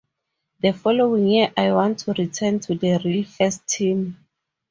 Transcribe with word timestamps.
The 0.61 0.73
following 0.73 1.27
year 1.27 1.53
I 1.55 1.71
want 1.73 1.99
to 1.99 2.13
return 2.13 2.59
to 2.61 2.73
the 2.73 2.99
Real 3.05 3.23
first 3.23 3.67
team. 3.67 4.17